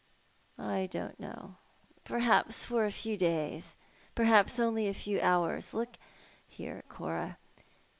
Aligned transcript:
"I 0.75 0.87
don't 0.87 1.19
know. 1.19 1.57
Perhaps 2.05 2.65
for 2.65 2.85
a 2.85 2.91
few 2.91 3.17
days— 3.17 3.77
perhaps 4.15 4.57
only 4.57 4.87
a 4.87 4.95
few 4.95 5.21
hours. 5.21 5.75
Look 5.75 5.99
here, 6.47 6.83
Cora. 6.89 7.37